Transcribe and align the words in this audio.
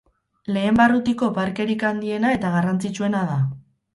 Lehen 0.53 0.79
barrutiko 0.79 1.29
parkerik 1.35 1.85
handiena 1.91 2.33
eta 2.39 2.53
garrantzitsuena 2.57 3.21
da. 3.33 3.39